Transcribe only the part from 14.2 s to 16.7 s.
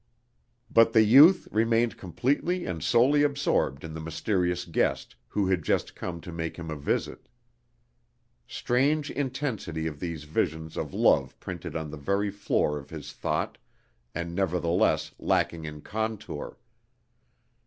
nevertheless lacking in contour!